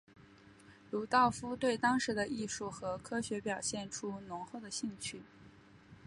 [0.89, 5.21] 鲁道夫对当时的艺术和科学表现出浓厚的兴趣。